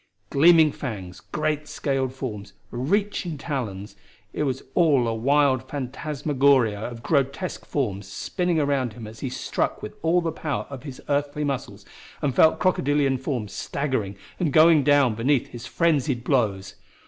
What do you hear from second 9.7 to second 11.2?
with all the power of his